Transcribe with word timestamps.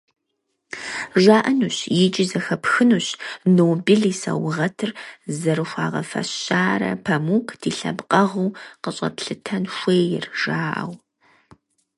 ЖаӀэнущ, 1.23 1.77
икӀи 2.03 2.23
зэхэпхынущ, 2.31 3.07
Нобель 3.55 4.05
и 4.11 4.13
саугъэтыр 4.21 4.91
зэрыхуагъэфэщара 5.39 6.91
Памук 7.05 7.47
ди 7.59 7.69
лъэпкъэгъуу 7.77 8.55
къыщӀэтлъытэн 8.81 9.63
хуейр, 9.75 10.25
жаӀэу. 10.41 10.93